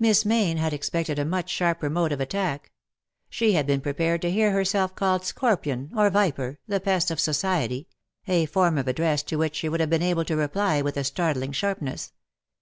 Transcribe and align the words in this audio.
Miss 0.00 0.24
Mayne 0.24 0.56
had 0.56 0.72
expected 0.72 1.16
a 1.16 1.24
much 1.24 1.48
sharper 1.48 1.88
mode 1.88 2.10
of 2.10 2.20
attack. 2.20 2.72
She 3.30 3.52
had 3.52 3.68
been 3.68 3.80
prepared 3.80 4.20
to 4.22 4.30
hear 4.32 4.50
herself 4.50 4.96
called 4.96 5.24
scorpion— 5.24 5.92
or 5.96 6.10
viper— 6.10 6.58
the 6.66 6.80
pest 6.80 7.08
of 7.12 7.20
society— 7.20 7.86
a 8.26 8.46
form 8.46 8.76
of 8.78 8.88
address 8.88 9.22
to 9.22 9.36
which 9.36 9.54
she 9.54 9.68
would 9.68 9.78
have 9.78 9.90
been 9.90 10.02
able 10.02 10.24
to 10.24 10.34
reply 10.36 10.82
with 10.82 10.96
a 10.96 11.04
startling 11.04 11.52
sharpness. 11.52 12.12